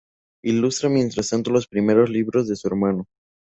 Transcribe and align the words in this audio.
Ilustra 0.43 0.89
mientras 0.89 1.29
tanto 1.29 1.51
los 1.51 1.67
primeros 1.67 2.09
libros 2.09 2.47
de 2.47 2.55
su 2.55 2.67
hermano. 2.67 3.05